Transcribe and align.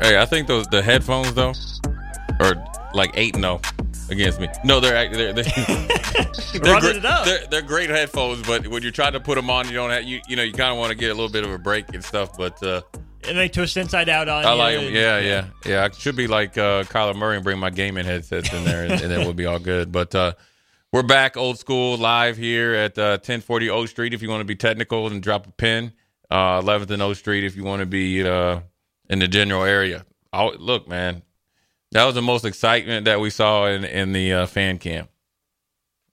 Hey, 0.00 0.18
I 0.20 0.26
think 0.26 0.48
those 0.48 0.66
the 0.68 0.82
headphones 0.82 1.32
though 1.34 1.52
are 2.40 2.54
like 2.94 3.12
eight 3.14 3.36
no 3.36 3.60
against 4.10 4.40
me. 4.40 4.48
No, 4.64 4.80
they're 4.80 5.08
they're 5.08 5.32
they're, 5.32 5.44
they're, 6.52 6.80
great, 6.80 6.96
it 6.96 7.04
up. 7.04 7.24
they're 7.24 7.46
they're 7.46 7.62
great 7.62 7.90
headphones, 7.90 8.46
but 8.46 8.66
when 8.68 8.82
you're 8.82 8.92
trying 8.92 9.12
to 9.12 9.20
put 9.20 9.36
them 9.36 9.50
on, 9.50 9.66
you 9.68 9.74
don't 9.74 9.90
have 9.90 10.02
you 10.04 10.20
you 10.28 10.36
know 10.36 10.42
you 10.42 10.52
kind 10.52 10.72
of 10.72 10.78
want 10.78 10.90
to 10.90 10.96
get 10.96 11.10
a 11.10 11.14
little 11.14 11.30
bit 11.30 11.44
of 11.44 11.50
a 11.52 11.58
break 11.58 11.94
and 11.94 12.04
stuff. 12.04 12.36
But 12.36 12.62
uh, 12.62 12.82
and 13.26 13.38
they 13.38 13.48
twist 13.48 13.76
inside 13.76 14.08
out 14.08 14.28
on 14.28 14.44
I 14.44 14.52
you. 14.52 14.58
like 14.58 14.76
them. 14.76 14.84
and- 14.86 14.94
Yeah, 14.94 15.18
yeah, 15.18 15.46
yeah. 15.64 15.84
I 15.84 15.90
should 15.96 16.16
be 16.16 16.26
like 16.26 16.58
uh, 16.58 16.84
Kyler 16.84 17.14
Murray 17.16 17.36
and 17.36 17.44
bring 17.44 17.58
my 17.58 17.70
gaming 17.70 18.04
headsets 18.04 18.52
in 18.52 18.64
there, 18.64 18.84
and, 18.84 18.92
and 18.92 19.10
then 19.10 19.20
we'll 19.20 19.32
be 19.32 19.46
all 19.46 19.58
good. 19.60 19.90
But 19.92 20.14
uh, 20.14 20.32
we're 20.92 21.02
back, 21.02 21.36
old 21.36 21.58
school, 21.58 21.96
live 21.96 22.36
here 22.36 22.74
at 22.74 22.98
uh, 22.98 23.12
1040 23.22 23.70
O 23.70 23.86
Street. 23.86 24.12
If 24.12 24.20
you 24.22 24.28
want 24.28 24.40
to 24.42 24.44
be 24.44 24.56
technical 24.56 25.06
and 25.06 25.22
drop 25.22 25.46
a 25.46 25.50
pin, 25.52 25.92
uh, 26.30 26.60
11th 26.60 26.90
and 26.90 27.00
O 27.02 27.14
Street. 27.14 27.44
If 27.44 27.56
you 27.56 27.64
want 27.64 27.80
to 27.80 27.86
be 27.86 28.22
uh, 28.22 28.60
in 29.08 29.18
the 29.18 29.28
general 29.28 29.64
area. 29.64 30.04
Oh, 30.32 30.52
look, 30.58 30.88
man, 30.88 31.22
that 31.92 32.04
was 32.04 32.14
the 32.14 32.22
most 32.22 32.44
excitement 32.44 33.04
that 33.04 33.20
we 33.20 33.30
saw 33.30 33.66
in 33.66 33.84
in 33.84 34.12
the 34.12 34.32
uh, 34.32 34.46
fan 34.46 34.78
camp. 34.78 35.10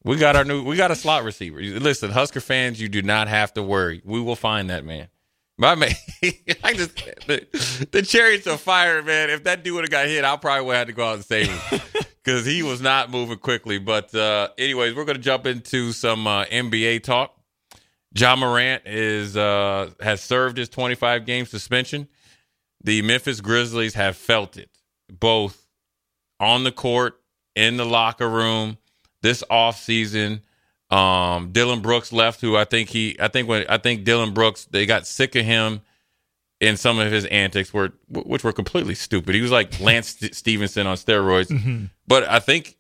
We 0.03 0.17
got 0.17 0.35
our 0.35 0.43
new, 0.43 0.63
we 0.63 0.77
got 0.77 0.91
a 0.91 0.95
slot 0.95 1.23
receiver. 1.23 1.61
Listen, 1.61 2.11
Husker 2.11 2.41
fans, 2.41 2.81
you 2.81 2.89
do 2.89 3.01
not 3.01 3.27
have 3.27 3.53
to 3.53 3.63
worry. 3.63 4.01
We 4.03 4.19
will 4.19 4.35
find 4.35 4.69
that 4.69 4.83
man. 4.83 5.09
My 5.57 5.75
man, 5.75 5.91
I 6.63 6.73
just 6.73 6.95
the, 7.27 7.87
the 7.91 8.01
chariots 8.01 8.47
of 8.47 8.59
fire, 8.61 9.03
man. 9.03 9.29
If 9.29 9.43
that 9.43 9.63
dude 9.63 9.75
would 9.75 9.83
have 9.83 9.91
got 9.91 10.07
hit, 10.07 10.23
I 10.25 10.35
probably 10.37 10.65
would 10.65 10.75
have 10.75 10.79
had 10.81 10.87
to 10.87 10.93
go 10.93 11.09
out 11.09 11.15
and 11.15 11.25
save 11.25 11.49
him 11.49 11.79
because 12.23 12.45
he 12.45 12.63
was 12.63 12.81
not 12.81 13.11
moving 13.11 13.37
quickly. 13.37 13.77
But 13.77 14.13
uh, 14.15 14.49
anyways, 14.57 14.95
we're 14.95 15.05
going 15.05 15.17
to 15.17 15.21
jump 15.21 15.45
into 15.45 15.91
some 15.91 16.25
uh, 16.25 16.45
NBA 16.45 17.03
talk. 17.03 17.35
Ja 18.15 18.35
Morant 18.35 18.83
is 18.87 19.37
uh, 19.37 19.91
has 19.99 20.21
served 20.21 20.57
his 20.57 20.67
25 20.67 21.25
game 21.25 21.45
suspension. 21.45 22.07
The 22.83 23.01
Memphis 23.01 23.41
Grizzlies 23.41 23.93
have 23.93 24.17
felt 24.17 24.57
it 24.57 24.69
both 25.11 25.67
on 26.39 26.63
the 26.63 26.71
court, 26.71 27.21
in 27.55 27.77
the 27.77 27.85
locker 27.85 28.29
room, 28.29 28.77
this 29.21 29.43
offseason. 29.51 30.41
Um, 30.89 31.51
Dillon 31.51 31.81
Brooks 31.81 32.11
left, 32.11 32.41
who 32.41 32.57
I 32.57 32.65
think 32.65 32.89
he, 32.89 33.15
I 33.19 33.27
think 33.27 33.47
when 33.47 33.65
I 33.69 33.77
think 33.77 34.03
Dillon 34.03 34.33
Brooks, 34.33 34.65
they 34.65 34.85
got 34.85 35.07
sick 35.07 35.35
of 35.35 35.45
him 35.45 35.81
in 36.59 36.77
some 36.77 36.99
of 36.99 37.11
his 37.11 37.25
antics, 37.25 37.73
were 37.73 37.93
which 38.09 38.43
were 38.43 38.51
completely 38.53 38.95
stupid. 38.95 39.35
He 39.35 39.41
was 39.41 39.51
like 39.51 39.79
Lance 39.79 40.17
Stephenson 40.31 40.87
on 40.87 40.97
steroids, 40.97 41.89
but 42.07 42.27
I 42.29 42.39
think 42.39 42.77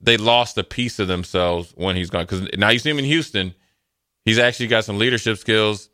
they 0.00 0.16
lost 0.16 0.58
a 0.58 0.64
piece 0.64 0.98
of 0.98 1.08
themselves 1.08 1.72
when 1.76 1.96
he's 1.96 2.10
gone. 2.10 2.22
Because 2.24 2.48
now 2.56 2.70
you 2.70 2.78
see 2.78 2.90
him 2.90 2.98
in 2.98 3.04
Houston, 3.04 3.54
he's 4.24 4.38
actually 4.38 4.68
got 4.68 4.84
some 4.84 4.98
leadership 4.98 5.38
skills. 5.38 5.90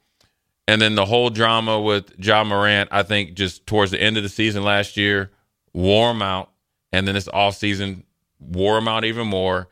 And 0.69 0.81
then 0.81 0.95
the 0.95 1.05
whole 1.05 1.29
drama 1.31 1.81
with 1.81 2.13
Ja 2.19 2.45
Morant, 2.45 2.89
I 2.93 3.03
think 3.03 3.35
just 3.35 3.67
towards 3.67 3.91
the 3.91 4.01
end 4.01 4.17
of 4.17 4.23
the 4.23 4.29
season 4.29 4.63
last 4.63 4.97
year, 4.97 5.31
wore 5.73 6.11
him 6.13 6.23
out. 6.23 6.51
And 6.93 7.07
then 7.07 7.15
this 7.15 7.29
offseason 7.29 8.05
wore 8.39 8.79
him 8.79 8.87
out 8.89 9.05
even 9.05 9.27
more. 9.27 9.69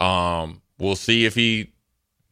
Um, 0.00 0.62
we'll 0.78 0.96
see 0.96 1.24
if 1.26 1.34
he 1.34 1.72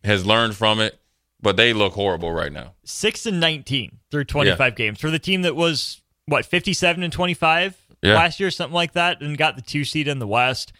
has 0.05 0.25
learned 0.25 0.57
from 0.57 0.81
it, 0.81 0.99
but 1.43 1.57
they 1.57 1.73
look 1.73 1.93
horrible 1.93 2.33
right 2.33 2.53
now. 2.53 2.75
Six 2.85 3.27
and 3.27 3.41
nineteen 3.41 3.99
through 4.11 4.25
twenty 4.25 4.55
five 4.57 4.75
games 4.75 5.01
for 5.01 5.11
the 5.11 5.19
team 5.19 5.43
that 5.43 5.55
was 5.55 6.01
what 6.27 6.47
fifty 6.47 6.73
seven 6.73 7.03
and 7.03 7.13
twenty 7.13 7.35
five 7.35 7.77
Yeah. 8.03 8.15
last 8.15 8.41
year, 8.41 8.51
something 8.51 8.75
like 8.75 8.93
that, 8.93 9.21
and 9.21 9.37
got 9.37 9.57
the 9.57 9.63
two 9.63 9.85
seed 9.85 10.09
in 10.09 10.19
the 10.19 10.27
West. 10.27 10.73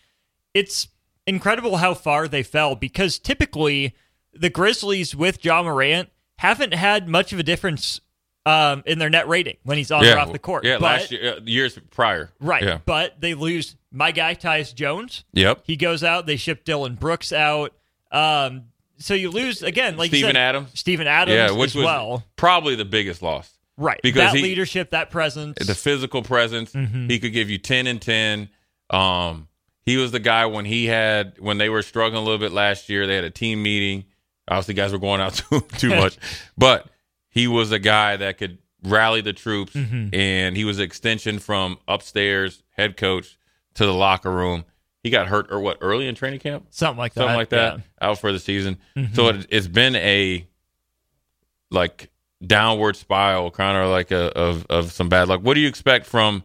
It's 0.55 0.89
incredible 1.27 1.77
how 1.77 1.93
far 1.95 2.27
they 2.27 2.43
fell 2.43 2.75
because 2.75 3.19
typically 3.19 3.95
the 4.33 4.49
Grizzlies 4.51 5.15
with 5.15 5.45
Ja 5.45 5.63
Morant 5.63 6.09
haven't 6.39 6.73
had 6.75 7.07
much 7.09 7.33
of 7.33 7.39
a 7.39 7.43
difference 7.43 8.01
um, 8.47 8.83
in 8.87 8.99
their 8.99 9.11
net 9.11 9.29
rating 9.29 9.59
when 9.65 9.77
he's 9.77 9.91
on 9.91 10.05
or 10.07 10.19
off 10.19 10.33
the 10.33 10.39
court. 10.39 10.65
Yeah, 10.65 10.77
But- 10.79 10.83
last 10.83 11.11
year, 11.13 11.35
uh, 11.37 11.41
years 11.45 11.79
prior. 11.91 12.31
Right. 12.41 12.63
Yeah. 12.65 12.79
But 12.87 13.21
they 13.21 13.35
lose 13.35 13.77
my 13.93 14.11
guy, 14.11 14.35
Tyus 14.35 14.75
Jones. 14.75 15.25
Yep. 15.35 15.65
He 15.67 15.77
goes 15.77 16.03
out. 16.03 16.25
They 16.27 16.37
ship 16.37 16.65
Dillon 16.65 16.95
Brooks 16.95 17.33
out. 17.33 17.75
Um, 18.11 18.65
so 18.99 19.13
you 19.15 19.31
lose 19.31 19.63
again, 19.63 19.97
like 19.99 20.11
said, 20.11 20.35
Adams. 20.37 20.71
Steven 20.75 21.07
Adams 21.07 21.35
yeah, 21.37 21.51
which 21.51 21.71
as 21.73 21.75
was 21.77 21.85
well. 21.85 22.25
probably 22.37 22.75
the 22.75 22.85
biggest 22.87 23.21
loss. 23.23 23.53
Right. 23.77 24.01
because 24.03 24.33
that 24.33 24.37
he- 24.37 24.43
leadership, 24.43 24.91
that 24.91 25.11
presence. 25.11 25.65
the 25.65 25.75
physical 25.75 26.23
presence. 26.23 26.73
Mhm. 26.73 27.09
He 27.11 27.19
could 27.21 27.33
give 27.33 27.49
you 27.51 27.59
ten 27.59 27.87
and 27.87 28.01
ten. 28.03 28.49
Um, 28.91 29.47
he 29.85 29.97
was 29.99 30.11
the 30.11 30.19
guy 30.21 30.47
when 30.47 30.65
he 30.65 30.87
had 30.87 31.35
when 31.39 31.59
they 31.59 31.69
were 31.69 31.83
struggling 31.83 32.21
a 32.23 32.25
little 32.25 32.39
bit 32.39 32.53
last 32.53 32.89
year. 32.89 33.07
They 33.07 33.15
had 33.15 33.25
a 33.25 33.31
team 33.31 33.63
meeting. 33.63 34.05
Obviously, 34.49 34.75
guys 34.75 34.93
were 34.93 34.99
going 34.99 35.21
out 35.21 35.35
too 35.51 35.61
too 35.79 35.91
much, 35.91 36.17
but 36.57 36.89
he 37.29 37.47
was 37.47 37.71
a 37.73 37.79
guy 37.79 38.17
that 38.17 38.39
could 38.39 38.59
rally 38.83 39.21
the 39.21 39.33
troops, 39.33 39.73
Mhm. 39.75 40.15
and 40.15 40.57
he 40.57 40.65
was 40.65 40.79
an 40.79 40.85
extension 40.85 41.39
from 41.39 41.79
upstairs 41.89 42.63
head 42.71 42.97
coach 42.97 43.37
to 43.75 43.85
the 43.87 43.93
locker 43.95 44.31
room. 44.33 44.65
He 45.03 45.11
got 45.11 45.29
hurt 45.29 45.47
or 45.51 45.61
what 45.61 45.79
early 45.81 46.09
in 46.09 46.15
training 46.15 46.41
camp, 46.41 46.67
Something 46.71 46.99
like 46.99 47.13
something 47.13 47.29
that, 47.33 47.37
like 47.37 47.49
that, 47.51 47.77
yeah. 47.79 48.09
out 48.09 48.19
for 48.19 48.33
the 48.33 48.39
season. 48.39 48.79
Mhm. 48.97 49.15
So 49.15 49.29
it, 49.29 49.47
it's 49.51 49.67
been 49.69 49.95
a 49.97 50.47
like 51.71 52.11
downward 52.45 52.97
spiral, 52.97 53.51
kind 53.51 53.77
of 53.77 53.91
like 53.91 54.11
a 54.11 54.33
of 54.37 54.67
of 54.71 54.93
some 54.93 55.09
bad 55.09 55.29
luck. 55.29 55.41
What 55.43 55.55
do 55.55 55.61
you 55.61 55.69
expect 55.69 56.07
from 56.07 56.43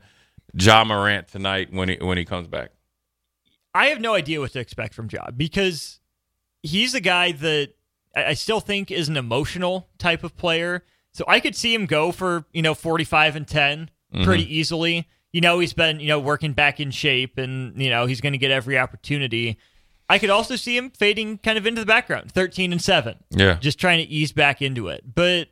Ja 0.54 0.84
Morant 0.84 1.28
tonight 1.28 1.72
when 1.72 1.90
he 1.90 1.98
when 2.00 2.18
he 2.18 2.26
comes 2.26 2.48
back? 2.48 2.72
I 3.74 3.88
have 3.88 4.00
no 4.02 4.14
idea 4.14 4.40
what 4.40 4.52
to 4.54 4.60
expect 4.60 4.94
from 4.94 5.10
Ja 5.12 5.32
because 5.36 6.00
he's 6.62 6.94
a 6.94 7.02
guy 7.02 7.32
that 7.32 7.74
I 8.16 8.26
I 8.26 8.34
still 8.34 8.60
think 8.60 8.92
is 8.92 9.10
an 9.10 9.18
emotional 9.18 9.90
type 9.98 10.24
of 10.24 10.36
player. 10.38 10.84
So 11.12 11.24
I 11.28 11.40
could 11.40 11.56
see 11.56 11.74
him 11.74 11.86
go 11.86 12.12
for, 12.12 12.46
you 12.54 12.62
know, 12.62 12.74
45 12.74 13.36
and 13.36 13.48
10 13.48 13.90
pretty 14.24 14.46
Mhm. 14.46 14.50
easily. 14.50 15.08
You 15.32 15.42
know, 15.42 15.60
he's 15.60 15.74
been, 15.74 16.00
you 16.00 16.08
know, 16.08 16.20
working 16.20 16.54
back 16.54 16.80
in 16.80 16.92
shape 16.92 17.38
and, 17.38 17.80
you 17.82 17.90
know, 17.90 18.06
he's 18.06 18.22
going 18.22 18.34
to 18.34 18.40
get 18.40 18.52
every 18.52 18.78
opportunity. 18.80 19.58
I 20.10 20.20
could 20.20 20.30
also 20.30 20.56
see 20.56 20.76
him 20.78 20.90
fading 20.92 21.38
kind 21.40 21.58
of 21.58 21.66
into 21.66 21.82
the 21.82 21.86
background, 21.88 22.32
13 22.32 22.72
and 22.72 22.82
7. 22.82 23.16
Yeah. 23.32 23.56
Just 23.56 23.80
trying 23.80 24.06
to 24.06 24.12
ease 24.12 24.32
back 24.32 24.62
into 24.62 24.88
it. 24.90 25.16
But 25.16 25.50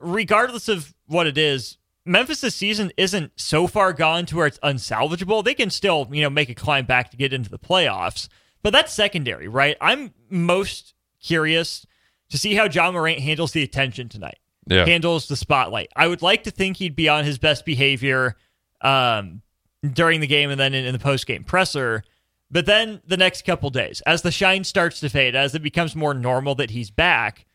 regardless 0.00 0.68
of 0.68 0.94
what 1.06 1.26
it 1.26 1.36
is, 1.38 1.78
Memphis 2.04 2.40
this 2.40 2.54
season 2.54 2.90
isn't 2.96 3.32
so 3.36 3.66
far 3.66 3.92
gone 3.92 4.26
to 4.26 4.36
where 4.36 4.46
it's 4.46 4.58
unsalvageable. 4.60 5.44
They 5.44 5.54
can 5.54 5.70
still, 5.70 6.08
you 6.10 6.22
know, 6.22 6.30
make 6.30 6.48
a 6.48 6.54
climb 6.54 6.84
back 6.84 7.10
to 7.12 7.16
get 7.16 7.32
into 7.32 7.48
the 7.50 7.58
playoffs. 7.58 8.28
But 8.62 8.72
that's 8.72 8.92
secondary, 8.92 9.46
right? 9.48 9.76
I'm 9.80 10.12
most 10.28 10.94
curious 11.22 11.86
to 12.30 12.38
see 12.38 12.54
how 12.54 12.64
Ja 12.64 12.90
Morant 12.90 13.20
handles 13.20 13.52
the 13.52 13.62
attention 13.62 14.08
tonight. 14.08 14.38
Yeah. 14.66 14.86
Handles 14.86 15.28
the 15.28 15.36
spotlight. 15.36 15.90
I 15.96 16.06
would 16.06 16.22
like 16.22 16.44
to 16.44 16.50
think 16.50 16.76
he'd 16.76 16.96
be 16.96 17.08
on 17.08 17.24
his 17.24 17.38
best 17.38 17.64
behavior 17.64 18.36
um, 18.80 19.42
during 19.82 20.20
the 20.20 20.26
game 20.26 20.50
and 20.50 20.60
then 20.60 20.72
in, 20.72 20.84
in 20.84 20.92
the 20.92 20.98
post 20.98 21.26
game 21.26 21.44
presser. 21.44 22.04
But 22.50 22.66
then 22.66 23.00
the 23.06 23.16
next 23.16 23.44
couple 23.44 23.70
days, 23.70 24.02
as 24.02 24.22
the 24.22 24.30
shine 24.30 24.64
starts 24.64 25.00
to 25.00 25.08
fade, 25.08 25.34
as 25.34 25.54
it 25.54 25.62
becomes 25.62 25.96
more 25.96 26.14
normal 26.14 26.54
that 26.56 26.70
he's 26.70 26.90
back, 26.90 27.46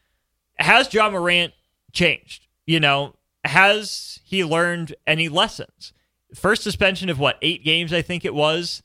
has 0.57 0.93
Ja 0.93 1.09
Morant 1.09 1.53
changed? 1.93 2.47
You 2.65 2.79
know, 2.79 3.15
has 3.45 4.19
he 4.23 4.43
learned 4.43 4.95
any 5.05 5.29
lessons? 5.29 5.93
First 6.35 6.63
suspension 6.63 7.09
of 7.09 7.19
what, 7.19 7.37
eight 7.41 7.63
games, 7.63 7.93
I 7.93 8.01
think 8.01 8.25
it 8.25 8.33
was, 8.33 8.83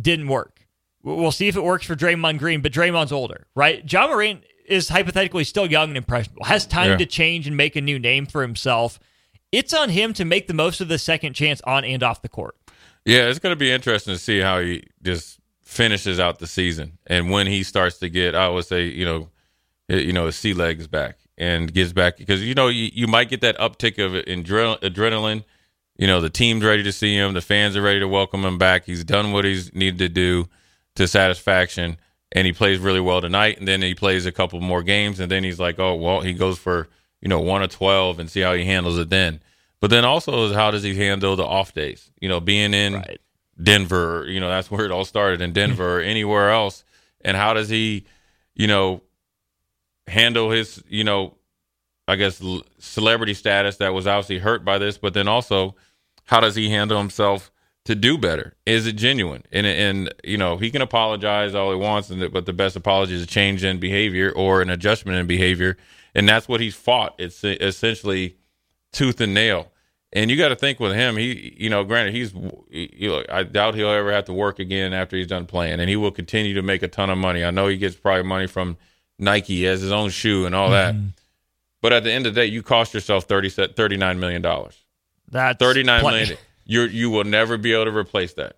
didn't 0.00 0.28
work. 0.28 0.63
We'll 1.04 1.32
see 1.32 1.48
if 1.48 1.56
it 1.56 1.62
works 1.62 1.84
for 1.86 1.94
Draymond 1.94 2.38
Green, 2.38 2.62
but 2.62 2.72
Draymond's 2.72 3.12
older, 3.12 3.46
right? 3.54 3.84
Ja 3.92 4.06
Morant 4.08 4.42
is 4.66 4.88
hypothetically 4.88 5.44
still 5.44 5.70
young 5.70 5.90
and 5.90 5.98
impressionable, 5.98 6.44
has 6.44 6.66
time 6.66 6.92
Yeah. 6.92 6.96
to 6.96 7.06
change 7.06 7.46
and 7.46 7.56
make 7.56 7.76
a 7.76 7.82
new 7.82 7.98
name 7.98 8.24
for 8.24 8.40
himself. 8.40 8.98
It's 9.52 9.74
on 9.74 9.90
him 9.90 10.14
to 10.14 10.24
make 10.24 10.48
the 10.48 10.54
most 10.54 10.80
of 10.80 10.88
the 10.88 10.98
second 10.98 11.34
chance 11.34 11.60
on 11.62 11.84
and 11.84 12.02
off 12.02 12.22
the 12.22 12.28
court. 12.30 12.56
Yeah, 13.04 13.28
it's 13.28 13.38
going 13.38 13.52
to 13.52 13.56
be 13.58 13.70
interesting 13.70 14.14
to 14.14 14.18
see 14.18 14.40
how 14.40 14.60
he 14.60 14.84
just 15.02 15.38
finishes 15.62 16.18
out 16.18 16.38
the 16.38 16.46
season 16.46 16.96
and 17.06 17.30
when 17.30 17.46
he 17.46 17.62
starts 17.62 17.98
to 17.98 18.08
get, 18.08 18.34
I 18.34 18.48
would 18.48 18.64
say, 18.64 18.84
you 18.86 19.04
know, 19.04 19.28
eh, 19.90 19.96
you 19.96 20.12
know, 20.14 20.26
his 20.26 20.36
sea 20.36 20.54
legs 20.54 20.86
back 20.86 21.18
and 21.36 21.72
gets 21.72 21.92
back 21.92 22.16
because 22.16 22.42
you 22.42 22.54
know 22.54 22.68
you, 22.68 22.90
you 22.94 23.06
might 23.06 23.28
get 23.28 23.42
that 23.42 23.58
uptick 23.58 24.02
of 24.02 24.12
adre- 24.24 24.80
adrenaline. 24.80 25.44
You 25.98 26.06
know, 26.06 26.20
the 26.22 26.30
team's 26.30 26.64
ready 26.64 26.82
to 26.82 26.92
see 26.92 27.14
him, 27.14 27.34
the 27.34 27.40
fans 27.42 27.76
are 27.76 27.82
ready 27.82 28.00
to 28.00 28.08
welcome 28.08 28.44
him 28.44 28.56
back. 28.56 28.84
He's 28.86 29.04
done 29.04 29.32
what 29.32 29.44
he's 29.44 29.74
needed 29.74 29.98
to 29.98 30.08
do 30.08 30.48
to 30.96 31.08
satisfaction, 31.08 31.96
and 32.32 32.46
he 32.46 32.52
plays 32.52 32.78
really 32.78 33.00
well 33.00 33.20
tonight. 33.20 33.58
And 33.58 33.66
then 33.66 33.82
he 33.82 33.94
plays 33.94 34.26
a 34.26 34.32
couple 34.32 34.60
more 34.60 34.82
games, 34.82 35.20
and 35.20 35.30
then 35.30 35.44
he's 35.44 35.58
like, 35.60 35.78
oh 35.78 35.94
well, 35.94 36.20
he 36.20 36.32
goes 36.32 36.58
for 36.58 36.88
you 37.20 37.28
know 37.28 37.40
one 37.40 37.62
of 37.62 37.70
twelve 37.70 38.18
and 38.18 38.30
see 38.30 38.40
how 38.40 38.54
he 38.54 38.64
handles 38.64 38.98
it 38.98 39.10
then. 39.10 39.40
But 39.80 39.90
then 39.90 40.04
also 40.04 40.46
is 40.46 40.54
how 40.54 40.70
does 40.70 40.82
he 40.82 40.94
handle 40.94 41.36
the 41.36 41.44
off 41.44 41.74
days? 41.74 42.10
You 42.20 42.28
know, 42.28 42.40
being 42.40 42.72
in 42.72 42.94
Right. 42.94 43.20
Denver, 43.62 44.24
you 44.28 44.40
know, 44.40 44.48
that's 44.48 44.70
where 44.70 44.84
it 44.84 44.90
all 44.90 45.04
started 45.04 45.40
in 45.40 45.52
Denver 45.52 45.98
or 45.98 46.00
anywhere 46.00 46.50
else. 46.50 46.84
And 47.20 47.36
how 47.36 47.54
does 47.54 47.68
he, 47.68 48.04
you 48.54 48.66
know, 48.66 49.02
handle 50.06 50.50
his, 50.50 50.82
you 50.88 51.04
know, 51.04 51.34
I 52.06 52.16
guess 52.16 52.42
celebrity 52.78 53.34
status 53.34 53.76
that 53.78 53.94
was 53.94 54.06
obviously 54.06 54.38
hurt 54.38 54.64
by 54.64 54.78
this, 54.78 54.98
but 54.98 55.14
then 55.14 55.28
also 55.28 55.74
how 56.24 56.40
does 56.40 56.54
he 56.54 56.68
handle 56.68 56.98
himself 56.98 57.50
to 57.84 57.94
do 57.94 58.16
better? 58.16 58.54
Is 58.66 58.86
it 58.86 58.96
genuine? 58.96 59.44
And 59.52 59.66
and 59.66 60.14
you 60.24 60.38
know, 60.38 60.56
he 60.56 60.70
can 60.70 60.82
apologize 60.82 61.54
all 61.54 61.70
he 61.70 61.76
wants, 61.76 62.10
and 62.10 62.32
but 62.32 62.46
the 62.46 62.52
best 62.52 62.76
apology 62.76 63.14
is 63.14 63.22
a 63.22 63.26
change 63.26 63.64
in 63.64 63.78
behavior 63.78 64.30
or 64.30 64.62
an 64.62 64.70
adjustment 64.70 65.18
in 65.18 65.26
behavior, 65.26 65.76
and 66.14 66.28
that's 66.28 66.48
what 66.48 66.60
he's 66.60 66.74
fought. 66.74 67.14
It's 67.18 67.44
essentially 67.44 68.36
tooth 68.92 69.20
and 69.20 69.34
nail. 69.34 69.70
And 70.16 70.30
you 70.30 70.36
got 70.36 70.50
to 70.50 70.56
think 70.56 70.78
with 70.78 70.92
him, 70.94 71.16
he, 71.16 71.56
you 71.58 71.68
know, 71.68 71.82
granted, 71.82 72.14
he's, 72.14 72.32
you 72.70 73.08
know, 73.08 73.24
I 73.28 73.42
doubt 73.42 73.74
he'll 73.74 73.88
ever 73.88 74.12
have 74.12 74.26
to 74.26 74.32
work 74.32 74.60
again 74.60 74.92
after 74.92 75.16
he's 75.16 75.26
done 75.26 75.44
playing, 75.44 75.80
and 75.80 75.90
he 75.90 75.96
will 75.96 76.12
continue 76.12 76.54
to 76.54 76.62
make 76.62 76.84
a 76.84 76.88
ton 76.88 77.10
of 77.10 77.18
money. 77.18 77.44
I 77.44 77.50
know 77.50 77.66
he 77.66 77.76
gets 77.76 77.96
probably 77.96 78.22
money 78.22 78.46
from 78.46 78.76
Nike 79.18 79.66
as 79.66 79.80
his 79.80 79.90
own 79.90 80.10
shoe 80.10 80.46
and 80.46 80.54
all 80.54 80.70
that. 80.70 80.94
Mm-hmm. 80.94 81.08
But 81.82 81.92
at 81.92 82.04
the 82.04 82.12
end 82.12 82.26
of 82.26 82.34
the 82.34 82.42
day, 82.42 82.46
you 82.46 82.62
cost 82.62 82.94
yourself 82.94 83.24
30, 83.24 83.50
$39 83.50 84.18
million. 84.18 84.40
That's 84.40 85.60
$39 85.60 86.00
plenty. 86.00 86.18
million. 86.18 86.38
You're, 86.64 86.86
you 86.88 87.10
will 87.10 87.24
never 87.24 87.56
be 87.56 87.72
able 87.72 87.84
to 87.86 87.96
replace 87.96 88.32
that. 88.34 88.56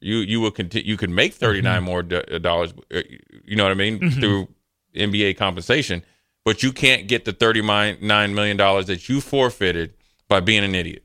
You 0.00 0.16
you 0.16 0.40
will 0.40 0.50
continue. 0.50 0.88
You 0.88 0.96
can 0.96 1.14
make 1.14 1.34
39 1.34 1.82
more 1.84 2.02
do- 2.02 2.22
dollars. 2.40 2.72
uh, 2.94 3.02
You 3.44 3.56
know 3.56 3.62
what 3.64 3.70
I 3.72 3.74
mean 3.74 4.10
through 4.10 4.48
NBA 4.96 5.36
compensation, 5.36 6.02
but 6.44 6.62
you 6.62 6.72
can't 6.72 7.06
get 7.06 7.24
the 7.24 7.32
39 7.32 7.98
million 8.34 8.56
dollars 8.56 8.86
that 8.86 9.08
you 9.08 9.20
forfeited 9.20 9.94
by 10.28 10.40
being 10.40 10.64
an 10.64 10.74
idiot. 10.74 11.04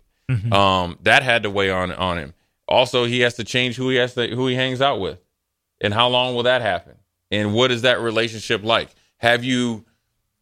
Um, 0.51 0.97
that 1.03 1.23
had 1.23 1.44
to 1.44 1.49
weigh 1.49 1.69
on 1.69 1.91
on 1.91 2.17
him. 2.17 2.33
Also, 2.67 3.05
he 3.05 3.21
has 3.21 3.35
to 3.35 3.44
change 3.44 3.75
who 3.77 3.89
he 3.89 3.95
has 3.97 4.13
to 4.15 4.27
who 4.35 4.47
he 4.47 4.55
hangs 4.55 4.81
out 4.81 4.99
with, 4.99 5.19
and 5.79 5.94
how 5.94 6.07
long 6.09 6.35
will 6.35 6.44
that 6.44 6.61
happen? 6.61 6.95
And 7.31 7.53
what 7.53 7.71
is 7.71 7.83
that 7.83 7.99
relationship 8.01 8.63
like? 8.63 8.89
Have 9.17 9.44
you 9.44 9.85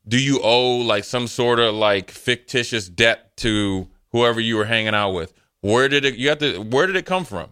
do 0.07 0.17
you 0.19 0.39
owe 0.41 0.77
like 0.77 1.03
some 1.03 1.27
sort 1.27 1.59
of 1.59 1.73
like 1.75 2.09
fictitious 2.09 2.87
debt 2.87 3.35
to 3.37 3.87
whoever 4.11 4.39
you 4.39 4.55
were 4.55 4.65
hanging 4.65 4.95
out 4.95 5.11
with? 5.11 5.33
Where 5.73 5.87
did 5.89 6.05
it 6.05 6.15
you 6.15 6.29
have 6.29 6.37
to 6.39 6.59
where 6.59 6.85
did 6.87 6.95
it 6.95 7.05
come 7.05 7.25
from? 7.25 7.49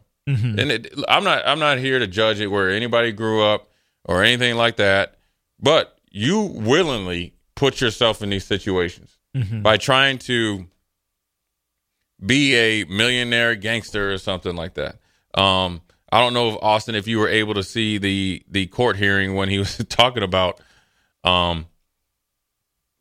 And 0.60 0.72
it, 0.72 0.94
I'm 1.08 1.24
not 1.24 1.42
I'm 1.46 1.60
not 1.60 1.80
here 1.80 2.00
to 2.00 2.08
judge 2.08 2.40
it 2.40 2.48
where 2.48 2.70
anybody 2.70 3.12
grew 3.12 3.44
up 3.44 3.70
or 4.06 4.24
anything 4.24 4.56
like 4.56 4.76
that, 4.78 5.16
but 5.60 5.98
you 6.12 6.42
willingly 6.42 7.34
put 7.56 7.82
yourself 7.82 8.22
in 8.22 8.30
these 8.30 8.46
situations 8.46 9.18
by 9.64 9.78
trying 9.78 10.20
to 10.20 10.68
be 12.24 12.56
a 12.56 12.84
millionaire 12.86 13.56
gangster 13.56 14.14
or 14.14 14.18
something 14.20 14.56
like 14.56 14.76
that. 14.76 14.98
Um, 15.34 15.82
I 16.12 16.20
don't 16.22 16.34
know 16.36 16.50
if 16.50 16.58
Austin, 16.62 16.94
if 16.94 17.08
you 17.08 17.18
were 17.18 17.28
able 17.30 17.56
to 17.56 17.64
see 17.64 17.98
the 17.98 18.44
the 18.48 18.68
court 18.68 18.96
hearing 18.98 19.34
when 19.34 19.50
he 19.50 19.58
was 19.58 19.78
talking 19.90 20.22
about, 20.22 20.62
um, 21.24 21.66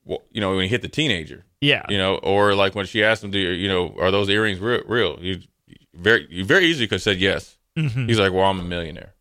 well, 0.05 0.23
you 0.31 0.41
know, 0.41 0.50
when 0.56 0.62
he 0.62 0.69
hit 0.69 0.81
the 0.81 0.88
teenager, 0.88 1.44
Yeah. 1.62 1.85
you 1.88 1.97
know, 1.97 2.17
or 2.17 2.55
like 2.55 2.75
when 2.75 2.87
she 2.87 3.03
asked 3.05 3.23
him, 3.25 3.31
"Do 3.31 3.38
you, 3.38 3.50
you 3.50 3.69
know, 3.69 3.94
are 4.00 4.11
those 4.11 4.29
earrings 4.29 4.59
real?" 4.59 4.82
real? 4.87 5.17
He 5.17 5.49
very, 5.94 6.26
you 6.29 6.44
very 6.44 6.67
easily 6.67 6.87
could 6.88 6.97
have 6.97 7.03
said 7.03 7.19
yes. 7.19 7.56
Mhm. 7.79 8.09
He's 8.09 8.19
like, 8.19 8.32
"Well, 8.32 8.44
I'm 8.44 8.59
a 8.61 8.64
millionaire." 8.64 9.14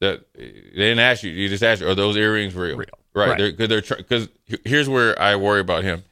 That 0.00 0.24
they 0.34 0.50
didn't 0.74 0.98
ask 0.98 1.22
you; 1.22 1.30
you 1.30 1.48
just 1.48 1.62
asked, 1.62 1.82
"Are 1.82 1.94
those 1.94 2.16
earrings 2.16 2.54
real?" 2.54 2.76
Real. 2.76 2.88
Right? 3.14 3.28
Right. 3.30 3.56
Because 3.56 3.68
they're 3.68 3.96
because 3.96 4.28
here's 4.64 4.88
where 4.88 5.20
I 5.20 5.36
worry 5.36 5.60
about 5.60 5.84
him, 5.84 6.02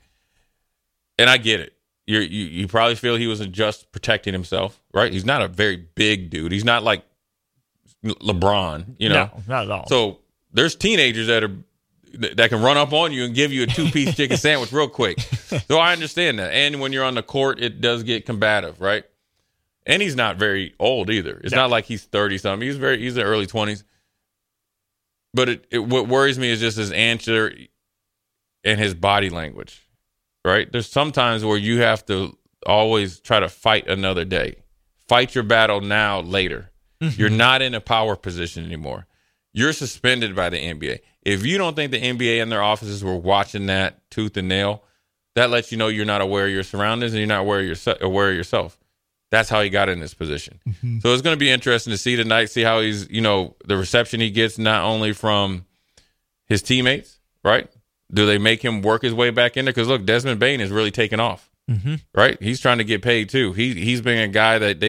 and 1.19 1.29
I 1.29 1.37
get 1.37 1.61
it. 1.61 1.73
You're, 2.06 2.23
you 2.23 2.44
you 2.47 2.69
probably 2.69 2.94
feel 2.94 3.17
he 3.17 3.27
wasn't 3.27 3.53
just 3.53 3.91
protecting 3.93 4.33
himself, 4.33 4.81
right? 4.94 5.12
He's 5.12 5.25
not 5.25 5.43
a 5.43 5.49
very 5.49 5.77
big 5.77 6.31
dude. 6.31 6.53
He's 6.53 6.65
not 6.65 6.85
like 6.85 7.05
LeBron, 8.05 8.94
you 8.99 9.09
know. 9.09 9.31
no, 9.35 9.43
not 9.49 9.65
at 9.65 9.71
all. 9.71 9.87
So 9.88 10.21
there's 10.53 10.75
teenagers 10.77 11.27
that 11.27 11.43
are 11.43 11.50
that 12.37 12.49
can 12.51 12.63
run 12.63 12.77
up 12.77 12.93
on 12.93 13.13
you 13.13 13.25
and 13.25 13.35
give 13.35 13.53
you 13.53 13.63
a 13.65 13.67
two 13.67 13.91
piece 13.91 14.15
chicken 14.17 14.37
sandwich 14.37 14.73
real 14.73 14.89
quick. 14.89 15.21
So 15.69 15.79
I 15.79 15.93
understand 15.93 16.39
that. 16.39 16.53
And 16.53 16.81
when 16.81 16.93
you're 16.93 17.05
on 17.05 17.15
the 17.15 17.23
court, 17.23 17.61
it 17.61 17.81
does 17.81 18.03
get 18.03 18.27
combative, 18.27 18.81
right? 18.81 19.05
And 19.87 20.03
he's 20.03 20.17
not 20.17 20.37
very 20.37 20.75
old 20.81 21.11
either. 21.11 21.41
It's 21.45 21.53
No. 21.53 21.63
not 21.63 21.71
like 21.71 21.85
he's 21.85 22.05
thirty 22.05 22.39
something. 22.39 22.67
He's 22.67 22.77
very 22.77 22.99
he's 22.99 23.17
in 23.17 23.23
the 23.23 23.27
early 23.29 23.47
twenties. 23.47 23.85
But 25.35 25.49
it, 25.49 25.67
it 25.71 25.79
what 25.81 26.09
worries 26.09 26.39
me 26.39 26.49
is 26.51 26.61
just 26.61 26.77
his 26.79 26.91
answer 26.93 27.53
and 28.65 28.81
his 28.81 28.95
body 28.95 29.31
language. 29.31 29.83
Right? 30.45 30.71
There's 30.71 30.89
sometimes 30.89 31.45
where 31.45 31.57
you 31.59 31.81
have 31.81 32.07
to 32.07 32.37
always 32.67 33.21
try 33.21 33.41
to 33.41 33.49
fight 33.49 33.89
another 33.89 34.25
day. 34.25 34.57
Fight 35.09 35.35
your 35.35 35.45
battle 35.45 35.81
now 35.81 36.21
later. 36.21 36.71
Mm-hmm. 37.01 37.21
You're 37.21 37.31
not 37.31 37.62
in 37.62 37.75
a 37.75 37.81
power 37.81 38.17
position 38.17 38.65
anymore. 38.65 39.07
You're 39.56 39.73
suspended 39.73 40.37
by 40.37 40.50
the 40.50 40.58
NBA. 40.58 40.99
If 41.23 41.47
you 41.47 41.56
don't 41.56 41.75
think 41.75 41.91
the 41.91 42.00
NBA 42.00 42.43
and 42.43 42.53
their 42.53 42.62
offices 42.62 43.03
were 43.03 43.17
watching 43.17 43.67
that 43.67 43.99
tooth 44.11 44.37
and 44.37 44.49
nail, 44.49 44.85
that 45.35 45.49
lets 45.49 45.73
you 45.73 45.79
know 45.79 45.88
you're 45.88 46.05
not 46.05 46.20
aware 46.20 46.44
of 46.44 46.53
your 46.53 46.62
surroundings 46.62 47.14
and 47.14 47.19
you're 47.19 47.26
not 47.26 47.41
aware 47.41 47.61
of, 47.61 47.67
yourse- 47.67 47.88
aware 48.03 48.29
of 48.29 48.37
yourself. 48.37 48.79
That's 49.31 49.49
how 49.49 49.62
he 49.62 49.70
got 49.70 49.88
in 49.88 49.99
this 49.99 50.12
position. 50.12 50.61
Mm-hmm. 50.69 50.99
So 50.99 51.11
it's 51.14 51.23
going 51.23 51.35
to 51.35 51.41
be 51.41 51.50
interesting 51.50 51.90
to 51.92 51.97
see 51.97 52.16
tonight, 52.16 52.50
see 52.50 52.61
how 52.61 52.81
he's, 52.81 53.09
you 53.09 53.23
know, 53.23 53.57
the 53.64 53.78
reception 53.78 54.21
he 54.21 54.31
gets 54.31 54.59
not 54.59 54.85
only 54.85 55.14
from 55.14 55.64
his 56.45 56.61
teammates, 56.61 57.19
right? 57.42 57.66
Do 58.12 58.26
they 58.26 58.37
make 58.37 58.62
him 58.62 58.83
work 58.83 59.00
his 59.00 59.14
way 59.14 59.31
back 59.31 59.57
in 59.57 59.64
there? 59.64 59.73
Because 59.73 59.88
look, 59.88 60.04
Desmond 60.04 60.38
Bane 60.38 60.61
is 60.61 60.71
really 60.71 60.90
taking 60.90 61.19
off, 61.19 61.50
mm-hmm. 61.71 61.95
right? 62.14 62.40
He's 62.42 62.61
trying 62.61 62.76
to 62.78 62.85
get 62.85 63.00
paid 63.00 63.31
too. 63.31 63.54
He 63.54 63.73
he's 63.73 64.02
been 64.02 64.19
a 64.19 64.28
guy 64.28 64.59
that 64.59 64.81
they, 64.81 64.88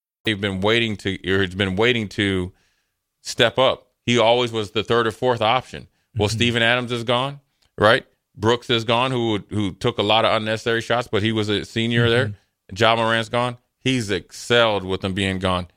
He's 0.25 0.37
been 0.37 0.61
waiting 0.61 0.95
to, 0.97 1.13
or 1.33 1.41
he's 1.43 1.55
been 1.55 1.75
waiting 1.75 2.07
to 2.09 2.51
step 3.21 3.57
up. 3.57 3.87
He 4.05 4.17
always 4.19 4.51
was 4.51 4.71
the 4.71 4.83
third 4.83 5.07
or 5.07 5.11
fourth 5.11 5.41
option. 5.41 5.87
Well, 6.15 6.27
Mm-hmm. 6.27 6.35
Steven 6.35 6.63
Adams 6.63 6.91
is 6.91 7.03
gone, 7.03 7.39
right? 7.77 8.05
Brooks 8.35 8.69
is 8.69 8.83
gone, 8.83 9.11
who 9.11 9.43
who 9.49 9.73
took 9.73 9.97
a 9.97 10.03
lot 10.03 10.25
of 10.25 10.33
unnecessary 10.35 10.81
shots, 10.81 11.07
but 11.07 11.23
he 11.23 11.31
was 11.31 11.49
a 11.49 11.65
senior 11.65 12.05
Mm-hmm. 12.07 12.11
there. 12.11 12.33
Ja 12.77 12.95
Morant's 12.95 13.29
gone. 13.29 13.57
He's 13.79 14.09
excelled 14.11 14.83
with 14.83 15.03
him 15.03 15.13
being 15.13 15.39
gone. 15.39 15.67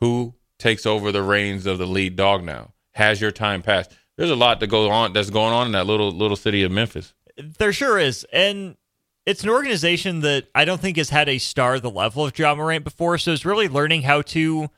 Who 0.00 0.34
takes 0.58 0.86
over 0.86 1.10
the 1.12 1.22
reins 1.22 1.66
of 1.66 1.78
the 1.78 1.86
lead 1.86 2.16
dog 2.16 2.44
now? 2.44 2.72
Has 2.92 3.20
your 3.20 3.30
time 3.32 3.62
passed? 3.62 3.90
There's 4.16 4.30
a 4.30 4.36
lot 4.36 4.60
to 4.60 4.66
go 4.66 4.90
on 4.90 5.12
that's 5.12 5.30
going 5.30 5.52
on 5.52 5.66
in 5.66 5.72
that 5.72 5.86
little 5.86 6.10
little 6.10 6.36
city 6.36 6.62
of 6.62 6.70
Memphis. 6.70 7.14
There 7.36 7.72
sure 7.72 7.98
is. 7.98 8.24
And 8.32 8.76
it's 9.26 9.42
an 9.42 9.50
organization 9.50 10.20
that 10.20 10.48
I 10.54 10.64
don't 10.64 10.80
think 10.80 10.96
has 10.96 11.10
had 11.10 11.28
a 11.28 11.38
star 11.38 11.78
the 11.78 11.90
level 11.90 12.24
of 12.24 12.36
Ja 12.36 12.54
Morant 12.54 12.84
before, 12.84 13.18
so 13.18 13.32
it's 13.32 13.44
really 13.44 13.68
learning 13.68 14.02
how 14.02 14.22
to 14.22 14.68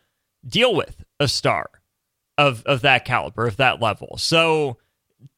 deal 0.47 0.75
with 0.75 1.05
a 1.19 1.29
star 1.29 1.71
of 2.37 2.63
of 2.67 2.83
that 2.83 3.05
caliber, 3.05 3.47
of 3.47 3.57
that 3.57 3.81
level. 3.81 4.17
So 4.19 4.79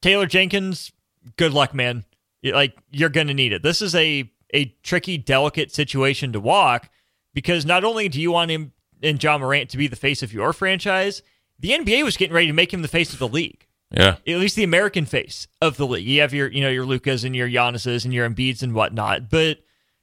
Taylor 0.02 0.26
Jenkins, 0.26 0.92
good 1.36 1.52
luck, 1.52 1.74
man. 1.74 2.04
Like 2.42 2.76
you're 2.90 3.08
gonna 3.08 3.34
need 3.34 3.52
it. 3.52 3.62
This 3.62 3.82
is 3.82 3.94
a 3.94 4.30
a 4.54 4.66
tricky, 4.82 5.18
delicate 5.18 5.72
situation 5.72 6.32
to 6.32 6.40
walk 6.40 6.88
because 7.34 7.66
not 7.66 7.84
only 7.84 8.08
do 8.08 8.20
you 8.20 8.32
want 8.32 8.50
him 8.50 8.72
and 9.02 9.22
Ja 9.22 9.36
Morant 9.38 9.70
to 9.70 9.76
be 9.76 9.86
the 9.86 9.96
face 9.96 10.22
of 10.22 10.32
your 10.32 10.52
franchise, 10.52 11.22
the 11.58 11.70
NBA 11.70 12.04
was 12.04 12.16
getting 12.16 12.34
ready 12.34 12.46
to 12.46 12.52
make 12.52 12.72
him 12.72 12.82
the 12.82 12.88
face 12.88 13.12
of 13.12 13.18
the 13.18 13.28
league 13.28 13.65
Yeah, 13.96 14.16
at 14.26 14.38
least 14.38 14.56
the 14.56 14.64
American 14.64 15.06
face 15.06 15.48
of 15.60 15.76
the 15.76 15.86
league. 15.86 16.06
You 16.06 16.20
have 16.20 16.34
your, 16.34 16.48
you 16.48 16.60
know, 16.60 16.68
your 16.70 16.84
Lucas 16.86 17.24
and 17.24 17.34
your 17.34 17.48
Giannis's 17.48 18.04
and 18.04 18.12
your 18.12 18.28
Embiids 18.28 18.62
and 18.62 18.74
whatnot, 18.74 19.30
but 19.30 19.58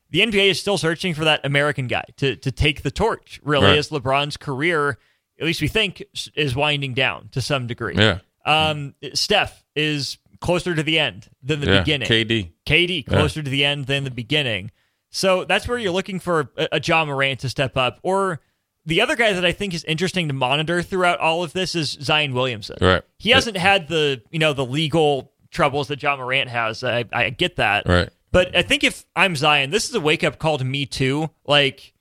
the 0.09 0.19
NBA 0.21 0.49
is 0.51 0.59
still 0.59 0.77
searching 0.77 1.13
for 1.13 1.23
that 1.25 1.45
American 1.45 1.87
guy 1.87 2.03
to 2.17 2.35
to 2.37 2.51
take 2.51 2.81
the 2.83 2.91
torch. 2.91 3.39
Really, 3.43 3.67
Right. 3.67 3.77
as 3.77 3.89
LeBron's 3.89 4.37
career, 4.37 4.97
at 5.39 5.45
least 5.45 5.61
we 5.61 5.67
think, 5.67 6.03
is 6.35 6.55
winding 6.55 6.93
down 6.93 7.29
to 7.31 7.41
some 7.41 7.67
degree. 7.67 7.95
yeah, 7.95 8.19
Um, 8.45 8.93
Steph 9.13 9.63
is 9.75 10.17
closer 10.39 10.75
to 10.75 10.83
the 10.83 10.99
end 10.99 11.29
than 11.41 11.61
the 11.61 11.67
yeah. 11.67 11.79
beginning. 11.79 12.07
KD. 12.07 12.51
KD 12.65 13.05
closer 13.05 13.41
to 13.41 13.49
the 13.49 13.63
end 13.63 13.85
than 13.87 14.03
the 14.03 14.11
beginning. 14.11 14.71
So 15.09 15.45
that's 15.45 15.67
where 15.67 15.77
you're 15.77 15.91
looking 15.93 16.19
for 16.19 16.51
a, 16.57 16.67
a 16.73 16.81
Ja 16.83 17.05
Morant 17.05 17.39
to 17.41 17.49
step 17.49 17.77
up. 17.77 17.99
Or 18.03 18.41
the 18.85 19.01
other 19.01 19.15
guy 19.15 19.33
that 19.33 19.45
I 19.45 19.51
think 19.51 19.73
is 19.73 19.83
interesting 19.85 20.27
to 20.27 20.33
monitor 20.33 20.81
throughout 20.81 21.19
all 21.19 21.43
of 21.43 21.53
this 21.53 21.75
is 21.75 21.89
Zion 21.89 22.33
Williamson. 22.33 22.77
Right. 22.81 23.01
He 23.17 23.31
hasn't 23.31 23.57
had 23.57 23.87
the 23.87 24.21
you 24.31 24.39
know 24.39 24.53
the 24.53 24.65
legal 24.65 25.31
troubles 25.51 25.87
that 25.87 26.01
Ja 26.01 26.15
Morant 26.15 26.49
has. 26.49 26.83
I, 26.83 27.05
I 27.13 27.29
get 27.29 27.57
that. 27.57 27.87
Right. 27.87 28.09
But 28.31 28.55
I 28.55 28.63
think 28.63 28.83
if 28.83 29.05
I'm 29.15 29.35
Zion, 29.35 29.69
this 29.69 29.87
is 29.87 29.95
a 29.95 30.01
wake 30.01 30.23
up 30.23 30.39
call 30.39 30.57
to 30.57 30.65
me 30.65 30.85
too. 30.85 31.29
Like 31.45 31.93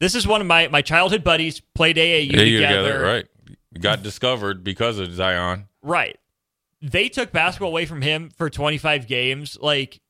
this 0.00 0.14
is 0.14 0.26
one 0.26 0.40
of 0.40 0.46
my 0.46 0.68
my 0.68 0.82
childhood 0.82 1.24
buddies 1.24 1.60
played 1.60 1.96
AAU 1.96 2.30
together. 2.30 2.50
together, 2.50 3.02
right? 3.02 3.26
Got 3.80 4.02
discovered 4.02 4.64
because 4.64 4.98
of 4.98 5.12
Zion. 5.12 5.68
Right. 5.82 6.18
They 6.80 7.08
took 7.08 7.32
basketball 7.32 7.70
away 7.70 7.86
from 7.86 8.02
him 8.02 8.30
for 8.36 8.48
25 8.48 9.06
games. 9.06 9.58
Like, 9.60 10.00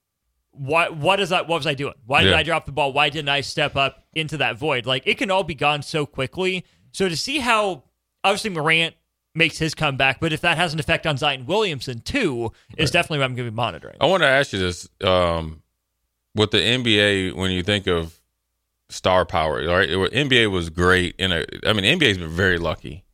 what? 0.59 0.97
What 0.97 1.21
is 1.21 1.31
that? 1.31 1.47
What 1.49 1.57
was 1.57 1.67
I 1.67 1.75
doing? 1.75 1.95
Why 2.07 2.23
did 2.23 2.31
Yeah. 2.31 2.37
I 2.39 2.43
drop 2.43 2.67
the 2.67 2.73
ball? 2.73 2.93
Why 2.93 3.09
didn't 3.09 3.29
I 3.29 3.41
step 3.41 3.77
up 3.77 4.05
into 4.15 4.37
that 4.39 4.57
void? 4.59 4.87
Like, 4.87 5.03
it 5.07 5.17
can 5.19 5.31
all 5.31 5.45
be 5.45 5.55
gone 5.55 5.83
so 5.83 6.05
quickly. 6.07 6.65
So 6.93 7.09
to 7.09 7.17
see 7.17 7.39
how 7.39 7.85
obviously 8.25 8.51
Morant 8.51 8.95
makes 9.35 9.59
his 9.59 9.75
comeback, 9.75 10.19
but 10.21 10.33
if 10.33 10.41
that 10.41 10.57
has 10.57 10.73
an 10.75 10.81
effect 10.81 11.07
on 11.07 11.17
Zion 11.17 11.47
Williamson 11.47 12.01
too, 12.01 12.53
is 12.77 12.91
definitely 12.91 13.19
what 13.19 13.27
I'm 13.27 13.35
going 13.37 13.47
to 13.47 13.53
be 13.53 13.57
monitoring. 13.57 13.97
I 14.01 14.07
want 14.07 14.23
to 14.23 14.29
ask 14.29 14.53
you 14.53 14.59
this: 14.59 14.89
um, 15.05 15.63
with 16.35 16.51
the 16.51 16.59
NBA, 16.59 17.35
when 17.35 17.51
you 17.51 17.63
think 17.63 17.87
of 17.87 18.19
star 18.91 19.25
power, 19.27 19.65
right? 19.67 19.89
It- 19.89 20.13
NBA 20.13 20.51
was 20.51 20.71
great. 20.71 21.15
In 21.19 21.31
a, 21.33 21.45
I 21.67 21.73
mean, 21.73 21.85
NBA's 21.99 22.19
been 22.19 22.29
very 22.31 22.59
lucky, 22.59 23.05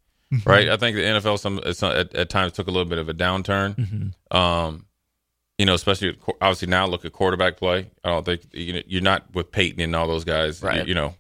right? 0.47 0.69
I 0.69 0.77
think 0.77 0.97
the 0.97 1.03
NFL 1.03 1.39
some, 1.39 1.61
some 1.73 1.93
at, 1.93 2.15
at 2.15 2.29
times 2.31 2.53
took 2.53 2.69
a 2.69 2.71
little 2.71 2.89
bit 2.89 2.99
of 2.99 3.09
a 3.09 3.15
downturn. 3.15 4.13
Um, 4.31 4.87
you 5.59 5.67
know, 5.67 5.75
especially 5.75 6.17
obviously 6.41 6.69
now 6.69 6.87
look 6.87 7.05
at 7.05 7.13
quarterback 7.13 7.57
play. 7.57 7.91
I 8.03 8.11
don't 8.11 8.25
think 8.25 8.43
you 8.53 8.75
know, 8.75 8.83
you're 8.87 9.03
not 9.03 9.33
with 9.35 9.53
Peyton 9.53 9.81
and 9.81 9.95
all 9.95 10.07
those 10.07 10.25
guys, 10.25 10.63
Right. 10.63 10.81
You, 10.81 10.89
you 10.89 10.95
know, 10.95 11.15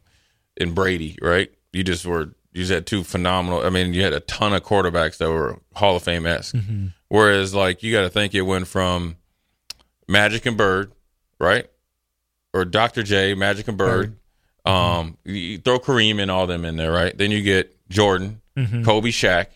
and 0.57 0.75
Brady, 0.75 1.19
right? 1.21 1.51
You 1.73 1.85
just 1.85 2.07
were 2.07 2.31
you 2.55 2.63
just 2.63 2.73
had 2.73 2.87
two 2.87 3.03
phenomenal. 3.03 3.67
I 3.67 3.71
mean, 3.71 3.93
you 3.93 4.03
had 4.03 4.13
a 4.13 4.21
ton 4.21 4.55
of 4.55 4.63
quarterbacks 4.63 5.19
that 5.19 5.29
were 5.29 5.59
Hall 5.75 5.97
of 5.97 6.05
Fame 6.05 6.25
esque. 6.25 6.55
Mm-hmm. 6.55 6.87
Whereas, 7.09 7.53
like, 7.53 7.83
you 7.83 7.93
got 7.93 8.03
to 8.03 8.11
think 8.11 8.33
it 8.35 8.43
went 8.43 8.69
from 8.69 9.17
Magic 10.09 10.47
and 10.47 10.57
Bird, 10.57 10.93
right? 11.41 11.69
Or 12.53 12.65
Dr. 12.65 13.03
J, 13.03 13.35
Magic 13.35 13.67
and 13.67 13.77
Bird. 13.77 14.17
Mm-hmm. 14.65 14.71
Um, 14.71 15.19
you 15.25 15.59
throw 15.59 15.81
Kareem 15.81 16.23
and 16.23 16.31
all 16.31 16.47
them 16.47 16.65
in 16.65 16.77
there, 16.77 16.93
right? 16.93 17.17
Then 17.17 17.33
you 17.33 17.43
get 17.43 17.77
Jordan, 17.89 18.41
mm-hmm. 18.57 18.85
Kobe, 18.85 19.11
Shaq, 19.11 19.49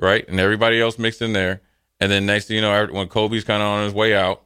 right? 0.00 0.26
And 0.26 0.38
everybody 0.38 0.80
else 0.80 0.98
mixed 0.98 1.22
in 1.22 1.32
there. 1.32 1.60
And 2.00 2.12
then 2.12 2.26
next 2.26 2.46
thing 2.46 2.56
you 2.56 2.62
know, 2.62 2.86
when 2.90 3.08
Kobe's 3.08 3.44
kind 3.44 3.62
of 3.62 3.68
on 3.68 3.84
his 3.84 3.94
way 3.94 4.14
out, 4.14 4.42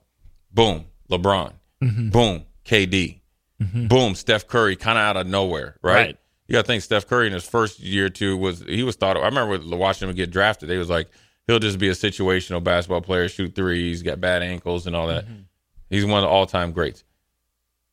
boom, 0.52 0.86
LeBron, 1.10 1.52
mm-hmm. 1.82 2.10
boom, 2.10 2.44
KD, 2.64 3.20
mm-hmm. 3.60 3.86
boom, 3.88 4.14
Steph 4.14 4.46
Curry, 4.46 4.76
kind 4.76 4.98
of 4.98 5.02
out 5.02 5.16
of 5.16 5.26
nowhere, 5.26 5.76
right? 5.82 5.94
Right. 5.94 6.16
You 6.46 6.54
got 6.54 6.62
to 6.62 6.66
think 6.66 6.82
Steph 6.82 7.06
Curry 7.06 7.28
in 7.28 7.32
his 7.32 7.46
first 7.46 7.78
year 7.78 8.06
or 8.06 8.10
two 8.10 8.36
was 8.36 8.60
he 8.60 8.82
was 8.82 8.96
thought. 8.96 9.16
Of, 9.16 9.22
I 9.22 9.26
remember 9.26 9.76
watching 9.76 10.08
him 10.08 10.14
get 10.16 10.30
drafted, 10.30 10.68
they 10.68 10.78
was 10.78 10.90
like 10.90 11.08
he'll 11.46 11.60
just 11.60 11.78
be 11.78 11.88
a 11.88 11.92
situational 11.92 12.62
basketball 12.62 13.02
player, 13.02 13.28
shoot 13.28 13.54
threes, 13.54 14.02
got 14.02 14.20
bad 14.20 14.42
ankles 14.42 14.86
and 14.86 14.96
all 14.96 15.06
that. 15.06 15.26
Mm-hmm. 15.26 15.42
He's 15.90 16.04
one 16.04 16.18
of 16.18 16.22
the 16.22 16.28
all 16.28 16.46
time 16.46 16.72
greats. 16.72 17.04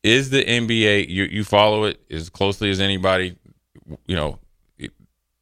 Is 0.03 0.29
the 0.29 0.43
NBA 0.43 1.09
you 1.09 1.25
you 1.25 1.43
follow 1.43 1.83
it 1.83 1.99
as 2.09 2.29
closely 2.29 2.69
as 2.69 2.79
anybody? 2.79 3.35
You 4.05 4.15
know, 4.15 4.39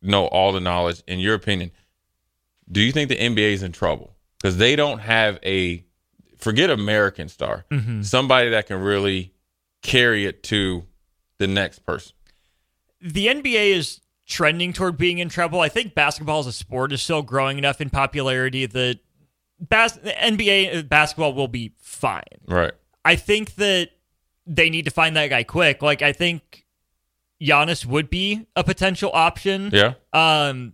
know 0.02 0.28
all 0.28 0.52
the 0.52 0.60
knowledge. 0.60 1.02
In 1.08 1.20
your 1.20 1.36
opinion, 1.36 1.72
do 2.72 2.82
you 2.82 2.92
think 2.92 3.10
the 3.10 3.18
NBA 3.18 3.54
is 3.54 3.64
in 3.64 3.72
trouble 3.72 4.16
because 4.42 4.58
they 4.58 4.76
don't 4.76 5.00
have 5.00 5.40
a 5.44 5.86
forget 6.38 6.70
American 6.70 7.30
star, 7.30 7.66
somebody 8.02 8.50
that 8.50 8.68
can 8.68 8.82
really 8.82 9.34
carry 9.82 10.26
it 10.26 10.44
to 10.44 10.86
the 11.38 11.48
next 11.48 11.80
person? 11.80 12.14
the 13.02 13.28
NBA 13.28 13.76
is 13.76 14.02
trending 14.26 14.74
toward 14.74 14.98
being 14.98 15.20
in 15.20 15.30
trouble. 15.30 15.62
I 15.62 15.70
think 15.70 15.94
basketball 15.94 16.40
as 16.40 16.48
a 16.48 16.52
sport 16.52 16.92
is 16.92 17.02
still 17.02 17.22
growing 17.22 17.58
enough 17.60 17.80
in 17.80 17.92
popularity 17.92 18.66
that 18.66 19.00
bas- 19.60 20.00
NBA 20.00 20.90
basketball 20.90 21.34
will 21.34 21.48
be 21.48 21.74
fine. 21.80 22.24
Right. 22.48 22.74
I 23.04 23.16
think 23.16 23.56
that 23.56 23.90
they 24.48 24.72
need 24.72 24.86
to 24.86 24.92
find 24.92 25.16
that 25.16 25.28
guy 25.28 25.44
quick. 25.44 25.84
Like 25.84 26.02
I 26.02 26.14
think 26.14 26.66
Giannis 27.40 27.86
would 27.86 28.10
be 28.10 28.48
a 28.56 28.64
potential 28.64 29.12
option. 29.14 29.70
Yeah. 29.72 29.94
Um, 30.12 30.74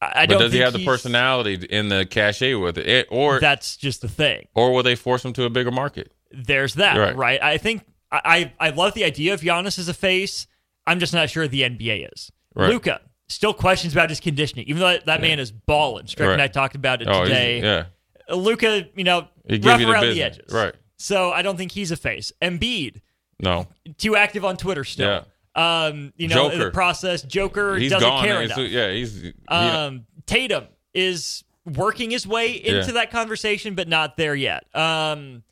I 0.00 0.06
I 0.22 0.26
but 0.26 0.32
don't. 0.34 0.40
does 0.42 0.52
he 0.52 0.58
have 0.58 0.72
the 0.74 0.84
personality 0.84 1.54
in 1.70 1.88
the 1.88 2.04
cachet 2.06 2.54
with 2.54 2.76
it, 2.78 2.86
It- 2.86 3.06
or 3.10 3.40
That's 3.40 3.76
just 3.76 4.02
the 4.02 4.08
thing. 4.08 4.46
or 4.54 4.72
will 4.72 4.82
they 4.82 4.94
force 4.96 5.24
him 5.24 5.32
to 5.34 5.44
a 5.44 5.50
bigger 5.50 5.70
market? 5.70 6.12
There's 6.30 6.74
that, 6.74 6.96
Right. 6.96 7.16
right? 7.16 7.42
I 7.42 7.56
think 7.58 7.82
I 8.12 8.52
I 8.60 8.66
I 8.68 8.70
love 8.70 8.94
the 8.94 9.04
idea 9.04 9.32
of 9.34 9.40
Giannis 9.40 9.78
as 9.78 9.88
a 9.88 9.94
face. 9.94 10.46
I'm 10.86 11.00
just 11.00 11.14
not 11.14 11.30
sure 11.30 11.48
the 11.48 11.62
NBA 11.62 12.08
is. 12.12 12.30
Right. 12.54 12.68
Luka 12.70 13.00
still 13.28 13.52
questions 13.54 13.92
about 13.92 14.08
his 14.10 14.20
conditioning, 14.20 14.66
even 14.68 14.78
though 14.80 14.88
that, 14.92 15.06
that 15.06 15.20
man 15.20 15.38
is 15.40 15.50
balling. 15.50 16.06
Strick 16.06 16.28
and 16.30 16.40
I 16.42 16.46
talked 16.48 16.76
about 16.76 17.02
it 17.02 17.08
Oh, 17.10 17.24
today. 17.24 17.60
yeah. 17.60 17.84
Luka, 18.28 18.86
you 18.94 19.02
know, 19.04 19.20
rough 19.20 19.30
you 19.50 19.58
the 19.58 19.90
around 19.90 20.04
the, 20.10 20.22
edges, 20.22 20.52
Right. 20.52 20.74
So 20.98 21.32
I 21.32 21.42
don't 21.42 21.56
think 21.56 21.72
he's 21.72 21.90
a 21.90 21.96
face. 21.96 22.30
Embiid, 22.40 23.00
No. 23.40 23.66
too 23.98 24.14
active 24.16 24.44
on 24.44 24.56
Twitter 24.56 24.84
still. 24.84 25.26
Um, 25.56 26.12
you 26.16 26.28
know, 26.28 26.50
in 26.50 26.58
the 26.58 26.70
process, 26.70 27.22
Joker 27.22 27.76
He's 27.76 27.90
doesn't 27.90 28.06
gone. 28.08 28.24
care 28.24 28.42
enough. 28.42 28.58
yeah, 28.58 28.92
he's 28.92 29.22
he- 29.22 29.32
Um, 29.48 30.06
Tatum 30.26 30.66
is 30.92 31.44
working 31.64 32.10
his 32.10 32.26
way 32.26 32.52
into 32.52 32.86
Yeah. 32.88 32.92
that 32.92 33.10
conversation, 33.10 33.74
but 33.74 33.88
not 33.88 34.16
there 34.18 34.34
yet. 34.34 34.64
Um, 34.76 35.42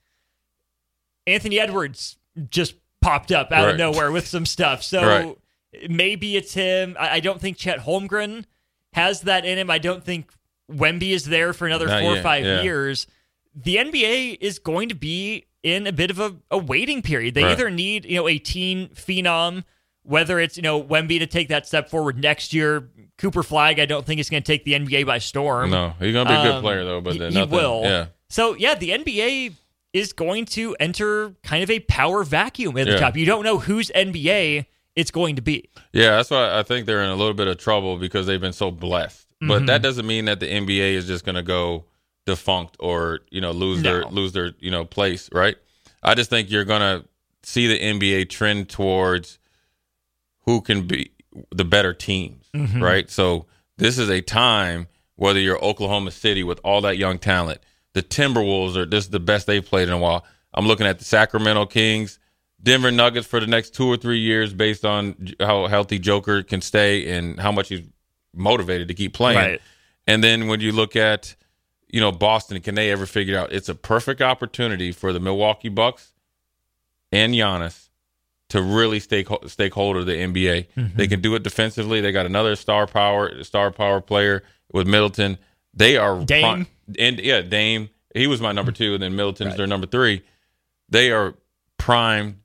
Anthony 1.27 1.59
Edwards 1.59 2.17
just 2.51 2.75
popped 3.01 3.33
up 3.33 3.51
out 3.53 3.65
Right. 3.65 3.71
of 3.73 3.77
nowhere 3.79 4.11
with 4.13 4.27
some 4.27 4.47
stuff. 4.47 4.83
So 4.83 5.03
Right. 5.07 5.91
maybe 5.91 6.37
it's 6.37 6.55
him. 6.55 6.97
I, 6.99 7.15
I 7.17 7.21
don't 7.21 7.41
think 7.41 7.57
Chet 7.57 7.81
Holmgren 7.81 8.45
has 8.93 9.23
that 9.23 9.45
in 9.45 9.59
him. 9.59 9.71
I 9.71 9.79
don't 9.79 10.05
think 10.05 10.31
Wemby 10.71 11.11
is 11.11 11.25
there 11.25 11.53
for 11.53 11.67
another 11.67 11.87
Not 11.87 12.03
four 12.03 12.17
or 12.17 12.23
five 12.23 12.45
yeah. 12.45 12.63
years. 12.63 13.07
The 13.55 13.77
NBA 13.79 14.39
is 14.41 14.59
going 14.59 14.89
to 14.89 14.95
be 14.95 15.47
in 15.63 15.87
a 15.87 15.93
bit 15.93 16.11
of 16.11 16.19
a, 16.19 16.37
a 16.51 16.59
waiting 16.59 17.01
period. 17.03 17.35
They 17.35 17.43
Right. 17.43 17.53
either 17.53 17.71
need, 17.71 18.05
you 18.05 18.17
know, 18.17 18.29
a 18.29 18.39
teen 18.39 18.89
phenom, 18.89 19.65
whether 20.05 20.39
it's, 20.39 20.57
you 20.57 20.63
know, 20.63 20.83
Wemby 20.83 21.19
to 21.19 21.27
take 21.27 21.49
that 21.49 21.67
step 21.67 21.91
forward 21.91 22.19
next 22.19 22.53
year. 22.53 22.89
Cooper 23.19 23.43
Flagg, 23.43 23.79
I 23.81 23.87
don't 23.87 24.05
think 24.07 24.21
it's 24.21 24.31
going 24.31 24.43
to 24.43 24.47
take 24.47 24.65
the 24.65 24.73
NBA 24.75 25.07
by 25.07 25.19
storm. 25.19 25.71
no, 25.71 25.95
he's 26.01 26.13
gonna 26.13 26.29
be 26.29 26.35
a 26.35 26.43
good 26.43 26.55
Um, 26.57 26.63
player 26.63 26.85
though. 26.85 27.01
But 27.01 27.15
he, 27.15 27.19
then 27.21 27.33
he 27.33 27.43
will. 27.45 27.83
Yeah, 27.85 28.07
So 28.29 28.55
yeah, 28.55 28.75
the 28.75 28.91
NBA 28.91 29.55
is 29.93 30.13
going 30.13 30.45
to 30.47 30.75
enter 30.81 31.35
kind 31.45 31.63
of 31.63 31.71
a 31.71 31.81
power 31.81 32.25
vacuum 32.25 32.77
at 32.77 32.87
the 32.87 32.93
Yeah. 32.95 32.99
top. 33.01 33.17
You 33.17 33.27
don't 33.27 33.45
know 33.45 33.59
whose 33.59 33.91
NBA 33.95 34.67
it's 34.97 35.11
going 35.11 35.37
to 35.37 35.43
be. 35.43 35.69
yeah. 35.93 36.17
That's 36.17 36.31
why 36.31 36.59
I 36.59 36.63
think 36.65 36.87
they're 36.87 37.03
in 37.03 37.11
a 37.11 37.17
little 37.17 37.35
bit 37.35 37.47
of 37.47 37.59
trouble 37.59 37.97
because 37.97 38.27
they've 38.27 38.41
been 38.41 38.53
so 38.53 38.71
blessed. 38.71 39.27
But 39.41 39.47
Mm-hmm. 39.59 39.67
that 39.67 39.83
doesn't 39.83 40.07
mean 40.07 40.25
that 40.27 40.41
the 40.41 40.47
NBA 40.47 40.95
is 40.95 41.07
just 41.07 41.25
gonna 41.25 41.43
go 41.43 41.85
defunct 42.27 42.77
or 42.81 43.21
you 43.31 43.41
know 43.41 43.53
lose 43.53 43.83
their 43.83 44.05
lose 44.07 44.33
their 44.33 44.53
you 44.59 44.71
know 44.71 44.85
place. 44.85 45.29
Right. 45.33 45.57
I 46.03 46.15
just 46.15 46.31
think 46.31 46.51
you're 46.51 46.65
gonna 46.65 47.05
see 47.43 47.67
the 47.69 47.79
NBA 47.79 48.29
trend 48.31 48.69
towards 48.69 49.39
who 50.45 50.61
can 50.61 50.87
be 50.87 51.11
the 51.51 51.65
better 51.65 51.93
teams, 51.93 52.47
Mm-hmm. 52.55 52.83
right? 52.83 53.11
So 53.11 53.47
this 53.79 53.99
is 53.99 54.09
a 54.09 54.21
time 54.21 54.87
whether 55.17 55.41
you're 55.41 55.63
Oklahoma 55.63 56.11
City 56.13 56.43
with 56.45 56.61
all 56.65 56.81
that 56.83 56.97
young 56.99 57.19
talent, 57.19 57.61
the 57.93 58.03
Timberwolves 58.03 58.77
are 58.77 58.85
this 58.87 59.05
is 59.05 59.11
the 59.11 59.21
best 59.21 59.47
they've 59.47 59.65
played 59.65 59.89
in 59.89 59.95
a 59.95 59.99
while. 59.99 60.25
I'm 60.53 60.67
looking 60.67 60.87
at 60.87 60.99
the 61.01 61.05
Sacramento 61.05 61.67
Kings, 61.67 62.19
Denver 62.63 62.91
Nuggets 62.93 63.27
for 63.27 63.41
the 63.41 63.47
next 63.47 63.75
two 63.75 63.87
or 63.87 63.97
three 63.97 64.21
years 64.21 64.53
based 64.55 64.85
on 64.85 65.35
how 65.41 65.67
healthy 65.67 65.99
Joker 65.99 66.43
can 66.43 66.61
stay 66.61 67.17
and 67.17 67.39
how 67.41 67.51
much 67.53 67.69
he's 67.69 67.83
motivated 68.35 68.89
to 68.89 68.95
keep 68.95 69.13
playing. 69.15 69.39
Right. 69.39 69.61
And 70.07 70.23
then 70.23 70.47
when 70.49 70.61
you 70.61 70.71
look 70.73 70.95
at 70.97 71.35
you 71.89 72.01
know 72.01 72.13
Boston, 72.13 72.61
can 72.61 72.75
they 72.75 72.91
ever 72.91 73.07
figure 73.07 73.39
out 73.39 73.53
it's 73.53 73.69
a 73.69 73.75
perfect 73.75 74.21
opportunity 74.23 74.93
for 74.93 75.13
the 75.13 75.21
Milwaukee 75.21 75.69
Bucks 75.69 76.13
and 77.13 77.35
Giannis 77.35 77.84
to 78.55 78.63
really 78.63 79.01
stake 79.01 79.27
stakeholder 79.47 80.05
the 80.05 80.13
NBA. 80.13 80.69
Mm-hmm. 80.77 80.97
They 80.97 81.09
can 81.09 81.21
do 81.21 81.35
it 81.35 81.43
defensively. 81.43 82.01
They 82.01 82.13
got 82.13 82.25
another 82.25 82.55
star 82.57 82.87
power 82.87 83.43
star 83.43 83.71
power 83.73 84.01
player 84.01 84.45
with 84.73 84.87
Middleton. 84.87 85.39
They 85.75 85.97
are 85.97 86.25
Dame. 86.25 86.43
prime- 86.43 86.67
and 86.99 87.19
yeah, 87.19 87.41
Dame. 87.43 87.91
He 88.15 88.29
was 88.29 88.41
my 88.41 88.53
number 88.53 88.71
two, 88.71 88.95
and 88.95 89.03
then 89.03 89.17
Middleton's 89.17 89.57
their 89.57 89.67
number 89.67 89.89
three. 89.89 90.23
They 90.89 91.11
are 91.11 91.35
primed 91.79 92.37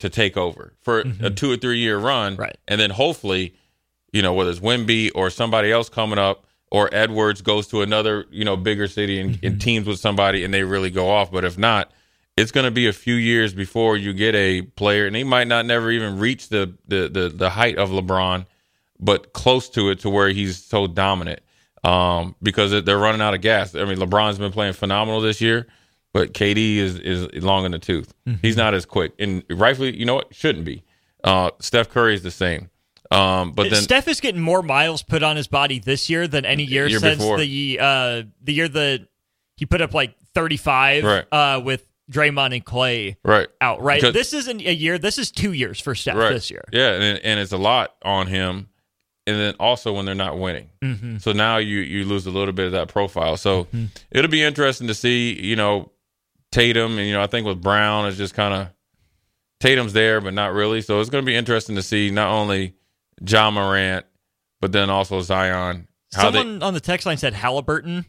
to 0.00 0.10
take 0.10 0.36
over 0.36 0.74
for 0.82 1.00
a 1.20 1.30
two 1.30 1.50
or 1.50 1.56
three 1.56 1.78
year 1.78 1.96
run, 1.98 2.32
Mm-hmm. 2.34 2.42
Right. 2.42 2.56
And 2.68 2.78
then 2.80 2.90
hopefully, 2.90 3.54
you 4.12 4.20
know, 4.20 4.34
whether 4.34 4.50
it's 4.50 4.60
Wemby 4.60 5.10
or 5.14 5.30
somebody 5.30 5.72
else 5.72 5.88
coming 5.88 6.18
up, 6.18 6.44
or 6.70 6.88
Edwards 6.92 7.40
goes 7.40 7.68
to 7.68 7.80
another, 7.82 8.26
you 8.30 8.44
know, 8.44 8.56
bigger 8.56 8.86
city 8.88 9.18
and, 9.20 9.30
Mm-hmm. 9.36 9.46
and 9.46 9.60
teams 9.60 9.86
with 9.86 9.98
somebody, 9.98 10.44
and 10.44 10.52
they 10.52 10.62
really 10.64 10.90
go 10.90 11.08
off. 11.10 11.30
But 11.32 11.44
if 11.46 11.56
not, 11.56 11.90
it's 12.36 12.50
going 12.52 12.64
to 12.64 12.70
be 12.70 12.86
a 12.86 12.92
few 12.92 13.14
years 13.14 13.52
before 13.54 13.96
you 13.96 14.12
get 14.12 14.34
a 14.34 14.62
player, 14.62 15.06
and 15.06 15.14
he 15.14 15.24
might 15.24 15.46
not 15.48 15.66
never 15.66 15.90
even 15.90 16.18
reach 16.18 16.48
the 16.48 16.74
the 16.88 17.08
the, 17.08 17.28
the 17.28 17.50
height 17.50 17.78
of 17.78 17.90
LeBron, 17.90 18.46
but 18.98 19.32
close 19.32 19.68
to 19.70 19.90
it 19.90 20.00
to 20.00 20.10
where 20.10 20.28
he's 20.30 20.62
so 20.64 20.86
dominant. 20.86 21.40
Um, 21.84 22.36
because 22.40 22.84
they're 22.84 22.96
running 22.98 23.20
out 23.20 23.34
of 23.34 23.40
gas. 23.40 23.74
I 23.74 23.84
mean, 23.84 23.98
LeBron's 23.98 24.38
been 24.38 24.52
playing 24.52 24.74
phenomenal 24.74 25.20
this 25.20 25.40
year, 25.40 25.66
but 26.12 26.32
KD 26.32 26.76
is 26.76 26.96
is 26.98 27.42
long 27.42 27.64
in 27.64 27.72
the 27.72 27.78
tooth. 27.80 28.14
Mm-hmm. 28.26 28.38
He's 28.40 28.56
not 28.56 28.72
as 28.72 28.86
quick, 28.86 29.12
and 29.18 29.42
rightfully, 29.50 29.96
you 29.96 30.04
know 30.06 30.14
what, 30.14 30.32
shouldn't 30.34 30.64
be. 30.64 30.84
Uh, 31.24 31.50
Steph 31.58 31.88
Curry 31.88 32.14
is 32.14 32.22
the 32.22 32.30
same. 32.30 32.70
Um, 33.10 33.52
but 33.52 33.68
then 33.68 33.82
Steph 33.82 34.08
is 34.08 34.20
getting 34.20 34.40
more 34.40 34.62
miles 34.62 35.02
put 35.02 35.22
on 35.22 35.36
his 35.36 35.46
body 35.48 35.80
this 35.80 36.08
year 36.08 36.26
than 36.28 36.44
any 36.46 36.62
year, 36.64 36.86
Year 36.86 36.98
since 37.00 37.18
before. 37.18 37.38
the 37.38 37.78
uh, 37.80 38.22
the 38.42 38.52
year 38.54 38.68
that 38.68 39.06
he 39.56 39.66
put 39.66 39.80
up 39.82 39.92
like 39.92 40.14
35 40.34 41.04
Right. 41.04 41.24
uh, 41.30 41.60
with 41.62 41.84
Draymond 42.12 42.54
and 42.54 42.64
Clay 42.64 43.16
right, 43.24 43.48
out. 43.60 43.82
Right, 43.82 44.00
Because- 44.00 44.14
this 44.14 44.32
isn't 44.32 44.60
a 44.60 44.74
year. 44.74 44.98
This 44.98 45.18
is 45.18 45.30
two 45.30 45.52
years 45.52 45.80
for 45.80 45.94
Steph 45.94 46.16
right 46.16 46.30
this 46.30 46.50
year. 46.50 46.64
Yeah, 46.72 46.92
and 46.92 47.18
and 47.18 47.40
it's 47.40 47.52
a 47.52 47.58
lot 47.58 47.94
on 48.02 48.26
him, 48.26 48.68
and 49.26 49.36
then 49.38 49.54
also 49.58 49.92
when 49.92 50.04
they're 50.04 50.14
not 50.14 50.38
winning. 50.38 50.70
Mm-hmm. 50.82 51.18
So 51.18 51.32
now 51.32 51.56
you 51.56 51.78
you 51.78 52.04
lose 52.04 52.26
a 52.26 52.30
little 52.30 52.52
bit 52.52 52.66
of 52.66 52.72
that 52.72 52.88
profile. 52.88 53.36
So 53.36 53.66
it'll 54.10 54.30
be 54.30 54.42
interesting 54.42 54.88
to 54.88 54.94
see. 54.94 55.32
You 55.32 55.56
know, 55.56 55.90
Tatum, 56.52 56.98
and 56.98 57.06
you 57.06 57.14
know, 57.14 57.22
I 57.22 57.26
think 57.26 57.46
with 57.46 57.60
Brown 57.60 58.06
is 58.06 58.16
just 58.16 58.34
kind 58.34 58.54
of 58.54 58.68
Tatum's 59.60 59.92
there, 59.92 60.20
but 60.20 60.34
not 60.34 60.52
really. 60.52 60.82
So 60.82 61.00
it's 61.00 61.10
going 61.10 61.24
to 61.24 61.26
be 61.26 61.34
interesting 61.36 61.76
to 61.76 61.82
see 61.82 62.10
not 62.10 62.28
only 62.30 62.74
Ja 63.26 63.50
Morant, 63.50 64.04
but 64.60 64.72
then 64.72 64.90
also 64.90 65.20
Zion. 65.22 65.88
How 66.14 66.30
they, 66.30 66.38
Someone 66.38 66.62
on 66.62 66.74
the 66.74 66.80
text 66.80 67.06
line 67.06 67.16
said 67.16 67.32
Halliburton. 67.32 68.04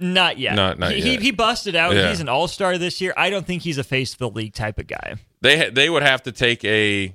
Not 0.00 0.38
yet. 0.38 0.54
Not- 0.54 0.78
not 0.78 0.92
he, 0.92 1.00
he 1.00 1.12
yet. 1.12 1.22
he 1.22 1.30
busted 1.30 1.74
out. 1.76 1.94
Yeah. 1.94 2.08
He's 2.10 2.20
an 2.20 2.28
all 2.28 2.48
star 2.48 2.78
this 2.78 3.00
year. 3.00 3.14
I 3.16 3.30
don't 3.30 3.46
think 3.46 3.62
he's 3.62 3.78
a 3.78 3.84
face 3.84 4.12
of 4.12 4.18
the 4.18 4.28
league 4.30 4.54
type 4.54 4.78
of 4.78 4.86
guy. 4.86 5.16
they 5.40 5.58
ha- 5.58 5.70
they 5.72 5.88
would 5.90 6.02
have 6.02 6.22
to 6.24 6.32
take 6.32 6.64
a 6.64 7.14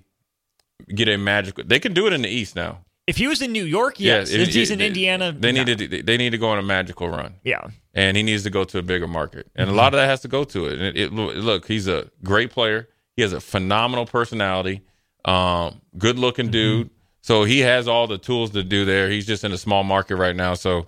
get 0.93 1.07
a 1.09 1.17
magical. 1.17 1.63
They 1.65 1.79
can 1.79 1.93
do 1.93 2.07
it 2.07 2.13
in 2.13 2.21
the 2.21 2.29
East 2.29 2.55
now. 2.55 2.79
If 3.07 3.17
he 3.17 3.27
was 3.27 3.41
in 3.41 3.51
New 3.51 3.63
York, 3.65 3.99
yes. 3.99 4.29
it- 4.29 4.33
Since 4.45 4.53
he's 4.53 4.69
it- 4.69 4.73
in 4.73 4.79
they- 4.79 4.87
Indiana, 4.87 5.31
They 5.31 5.51
no. 5.51 5.63
need 5.63 5.77
to 5.79 6.03
they 6.03 6.15
need 6.17 6.29
to 6.31 6.37
go 6.37 6.49
on 6.49 6.59
a 6.59 6.63
magical 6.63 7.09
run. 7.09 7.35
Yeah. 7.43 7.67
and 7.95 8.15
he 8.15 8.21
needs 8.23 8.43
to 8.43 8.49
go 8.51 8.63
to 8.63 8.77
a 8.77 8.81
bigger 8.83 9.07
market. 9.07 9.47
And 9.55 9.67
Mm-hmm. 9.67 9.73
a 9.77 9.81
lot 9.81 9.93
of 9.93 9.99
that 9.99 10.05
has 10.07 10.21
to 10.21 10.27
go 10.27 10.43
to 10.45 10.67
it. 10.67 10.73
And 10.73 10.83
it, 10.83 10.95
it, 10.97 11.11
look, 11.13 11.67
he's 11.67 11.87
a 11.87 12.09
great 12.23 12.51
player. 12.51 12.87
He 13.15 13.23
has 13.23 13.33
a 13.33 13.41
phenomenal 13.41 14.05
personality, 14.05 14.81
um, 15.25 15.81
good 15.97 16.17
looking 16.19 16.45
Mm-hmm. 16.45 16.51
dude. 16.51 16.89
So 17.21 17.43
he 17.43 17.59
has 17.59 17.87
all 17.87 18.07
the 18.07 18.17
tools 18.19 18.51
to 18.51 18.63
do 18.63 18.85
there. 18.85 19.09
He's 19.09 19.25
just 19.25 19.43
in 19.43 19.51
a 19.51 19.57
small 19.57 19.83
market 19.83 20.15
right 20.15 20.35
now. 20.35 20.53
So, 20.53 20.85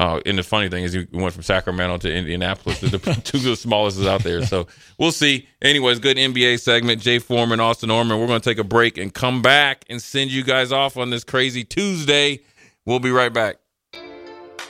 uh, 0.00 0.18
and 0.24 0.38
the 0.38 0.42
funny 0.42 0.70
thing 0.70 0.82
is, 0.82 0.94
he 0.94 1.06
went 1.12 1.34
from 1.34 1.42
Sacramento 1.42 1.98
to 1.98 2.10
Indianapolis, 2.10 2.80
the 2.80 2.98
two 3.22 3.36
of 3.36 3.42
the 3.42 3.54
smallest 3.54 3.98
is 3.98 4.06
out 4.06 4.22
there. 4.22 4.46
So 4.46 4.66
we'll 4.96 5.12
see. 5.12 5.46
Anyways, 5.60 5.98
good 5.98 6.16
NBA 6.16 6.58
segment. 6.60 7.02
Jay 7.02 7.18
Foreman, 7.18 7.60
Austin 7.60 7.90
Orman. 7.90 8.18
We're 8.18 8.26
going 8.26 8.40
to 8.40 8.48
take 8.50 8.56
a 8.56 8.64
break 8.64 8.96
and 8.96 9.12
come 9.12 9.42
back 9.42 9.84
and 9.90 10.00
send 10.00 10.30
you 10.30 10.42
guys 10.42 10.72
off 10.72 10.96
on 10.96 11.10
this 11.10 11.22
crazy 11.22 11.64
Tuesday. 11.64 12.40
We'll 12.86 12.98
be 12.98 13.10
right 13.10 13.30
back. 13.30 13.56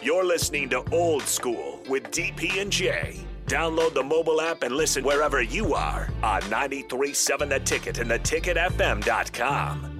You're 0.03 0.25
listening 0.25 0.69
to 0.71 0.83
Old 0.91 1.23
School 1.23 1.81
with 1.89 2.11
DP 2.11 2.61
and 2.61 2.73
J. 2.73 3.25
Download 3.47 3.95
the 3.95 4.03
mobile 4.03 4.41
app 4.41 4.65
and 4.65 4.75
listen 4.75 5.05
wherever 5.05 5.41
you 5.41 5.75
are 5.75 6.09
on 6.25 6.41
937 6.51 7.49
The 7.51 7.61
Ticket 7.61 7.99
and 7.99 8.11
theticketfm.com. 8.11 10.00